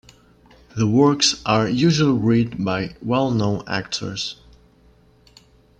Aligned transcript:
The 0.75 0.87
works 0.87 1.43
are 1.45 1.69
usually 1.69 2.17
read 2.17 2.65
by 2.65 2.95
well-known 3.03 3.63
actors. 3.67 4.37